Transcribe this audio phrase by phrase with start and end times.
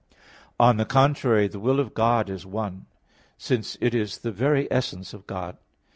[0.59, 2.87] On the contrary, The will of God is one,
[3.37, 5.57] since it is the very essence of God.